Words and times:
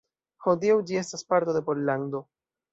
Hodiaŭ 0.45 0.77
ĝi 0.87 0.97
estas 1.03 1.25
parto 1.35 1.57
de 1.61 1.65
Pollando. 1.71 2.27